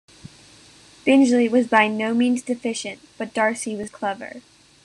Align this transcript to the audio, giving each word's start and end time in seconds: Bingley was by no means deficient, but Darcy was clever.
Bingley 1.05 1.47
was 1.47 1.67
by 1.67 1.87
no 1.87 2.15
means 2.15 2.41
deficient, 2.41 3.01
but 3.19 3.35
Darcy 3.35 3.75
was 3.75 3.91
clever. 3.91 4.41